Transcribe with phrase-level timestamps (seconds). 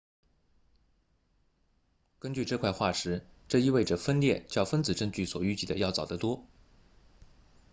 [2.17, 6.43] 根据这块化石这意味着分裂较分子证据所预计的要早得多